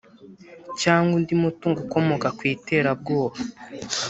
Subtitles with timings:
[0.81, 3.35] cyangwa undi mutungo ukomoka ku iterabwoba